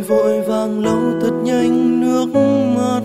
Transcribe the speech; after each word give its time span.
vội 0.00 0.40
vàng 0.40 0.84
lau 0.84 1.00
thật 1.20 1.32
nhanh 1.44 2.00
nước 2.00 2.26
mắt. 2.76 3.02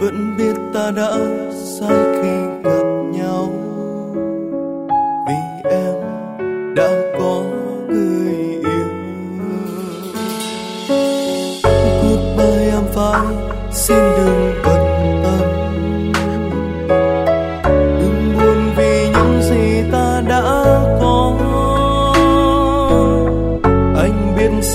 Vẫn 0.00 0.36
biết 0.38 0.56
ta 0.74 0.90
đã 0.96 1.18
sai 1.52 1.96
khi 2.22 2.28
gặp 2.64 2.79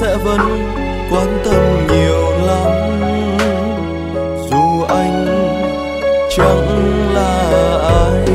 sẽ 0.02 0.18
vẫn 0.24 0.40
quan 1.12 1.38
tâm 1.46 1.88
nhiều 1.88 2.32
lắm. 2.46 3.00
Dù 4.50 4.84
anh 4.88 5.26
chẳng 6.38 7.14
là 7.14 7.50
ai, 7.84 8.34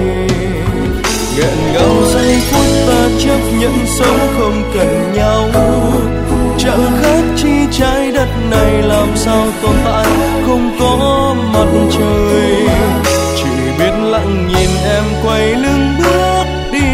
nghẹn 1.37 1.73
ngào 1.73 1.95
giây 2.15 2.37
phút 2.51 2.67
ta 2.87 3.09
chấp 3.25 3.41
nhận 3.61 3.87
sống 3.87 4.19
không 4.39 4.63
cần 4.75 5.13
nhau. 5.15 5.49
Chẳng 6.59 6.87
khác 7.03 7.25
chi 7.37 7.53
trái 7.71 8.13
đất 8.13 8.29
này 8.51 8.83
làm 8.83 9.09
sao 9.17 9.47
tồn 9.63 9.75
tại, 9.85 10.07
không 10.47 10.71
có 10.81 11.35
mặt 11.53 11.69
trời. 11.99 12.69
Chỉ 13.37 13.51
biết 13.79 13.93
lặng 14.03 14.49
nhìn 14.49 14.71
em 14.85 15.05
quay 15.25 15.55
lưng 15.55 15.95
bước 15.99 16.45
đi, 16.73 16.89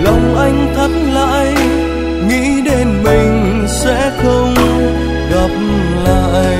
lòng 0.00 0.36
anh 0.38 0.74
thắt 0.76 0.90
lại, 1.12 1.54
nghĩ 2.28 2.60
đến 2.64 2.71
gặp 5.42 5.54
lại. 6.04 6.56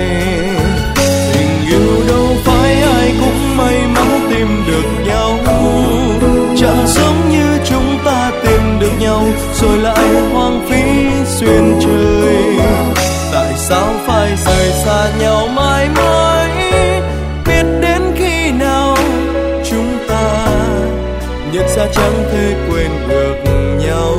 Tình 1.34 1.68
yêu 1.68 2.08
đâu 2.08 2.26
phải 2.44 2.74
ai 2.74 3.14
cũng 3.20 3.56
may 3.56 3.80
mắn 3.94 4.28
tìm 4.30 4.64
được 4.66 5.06
nhau. 5.06 5.38
Chẳng 6.56 6.86
giống 6.86 7.30
như 7.30 7.58
chúng 7.64 7.98
ta 8.04 8.32
tìm 8.42 8.78
được 8.80 8.92
nhau, 9.00 9.24
rồi 9.60 9.78
lại 9.78 10.08
hoang 10.32 10.66
phí 10.68 10.82
xuyên 11.26 11.78
trời. 11.80 12.36
Tại 13.32 13.52
sao 13.56 13.88
phải 14.06 14.36
rời 14.46 14.70
xa 14.84 15.10
nhau 15.20 15.48
mãi 15.54 15.88
mãi? 15.96 16.50
Biết 17.46 17.64
đến 17.80 18.02
khi 18.16 18.50
nào 18.50 18.96
chúng 19.70 19.98
ta 20.08 20.46
nhận 21.52 21.68
ra 21.76 21.86
chẳng 21.94 22.24
thể 22.32 22.54
quên 22.68 22.90
được 23.08 23.36
nhau? 23.86 24.18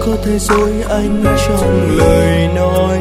Có 0.00 0.16
thể 0.24 0.38
dối 0.38 0.72
anh 0.88 1.24
trong 1.48 1.96
lời 1.98 2.48
nói 2.54 2.98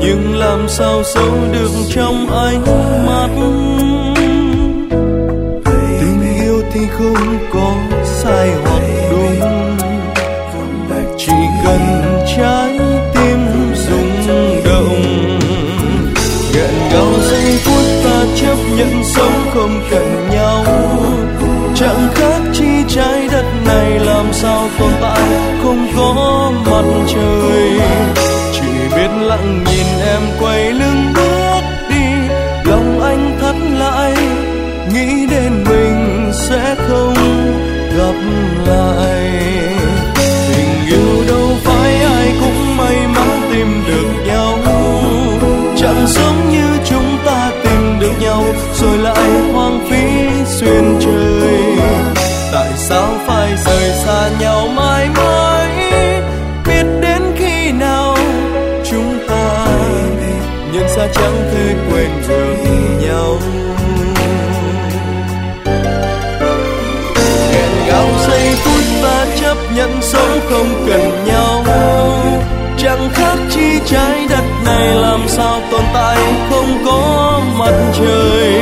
nhưng 0.00 0.36
làm 0.36 0.68
sao 0.68 1.02
giấu 1.14 1.30
được 1.52 1.70
trong 1.90 2.26
ánh 2.30 2.62
mắt? 3.06 3.28
Tình 6.00 6.36
yêu 6.40 6.62
thì 6.72 6.80
không 6.92 7.38
có 7.52 7.74
sai 8.04 8.50
hoặc 8.64 8.82
đúng. 9.10 9.76
Chỉ 11.18 11.32
cần 11.64 11.80
trái 12.36 12.78
tim 13.14 13.38
rung 13.74 14.26
động. 14.64 15.38
Nghẹn 16.54 16.74
ngào 16.90 17.12
giây 17.30 17.58
phút 17.64 17.84
ta 18.04 18.24
chấp 18.40 18.56
nhận 18.76 19.04
sống 19.04 19.44
không 19.54 19.80
cần 19.90 20.28
nhau. 20.30 20.64
Chẳng 21.76 22.08
chấp 69.82 69.90
sống 70.00 70.40
không 70.50 70.84
cần 70.86 71.24
nhau. 71.26 71.64
Chẳng 72.78 73.08
khác 73.12 73.36
chi 73.50 73.78
trái 73.86 74.26
đất 74.30 74.44
này 74.64 74.88
làm 74.88 75.20
sao 75.28 75.60
tồn 75.70 75.84
tại 75.94 76.18
không 76.50 76.82
có 76.86 77.40
mặt 77.58 77.92
trời. 77.98 78.61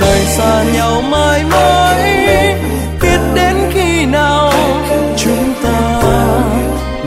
rời 0.00 0.24
xa 0.26 0.64
nhau 0.74 1.02
mãi 1.02 1.44
mãi. 1.50 2.24
Biết 3.02 3.20
đến 3.34 3.56
khi 3.72 4.06
nào 4.06 4.52
chúng 5.16 5.54
ta 5.62 6.02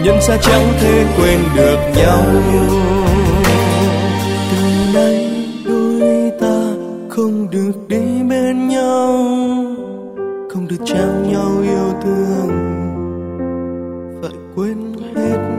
nhận 0.04 0.22
ra 0.22 0.38
chẳng 0.42 0.74
thể 0.80 1.06
quên 1.18 1.40
được 1.56 1.78
nhau. 1.96 2.24
Từ 4.52 4.94
nay 4.94 5.30
đôi 5.66 6.32
ta 6.42 6.60
không 7.10 7.50
được 7.52 7.88
đi 7.88 8.24
bên 8.30 8.68
nhau, 8.68 9.26
không 10.54 10.68
được 10.70 10.80
trao 10.86 11.12
nhau 11.32 11.52
yêu 11.64 11.94
thương. 12.04 12.50
Phải 14.22 14.38
quên 14.56 14.94
hết 15.16 15.51